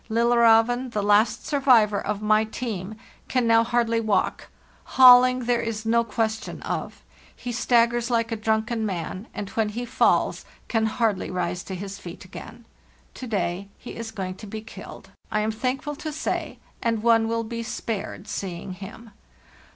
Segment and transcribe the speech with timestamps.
[0.09, 2.95] 'Lillerzeven, the last survivor of my team,
[3.27, 7.03] can now hardly walk—hauling there is no question of:
[7.35, 11.75] he stag gers like a drunken man, and when he falls can hardly rise to
[11.75, 12.65] his feet again.
[13.13, 17.27] To day he is going to be killed, I am thankful to say, and one
[17.27, 19.11] will be spared seeing him.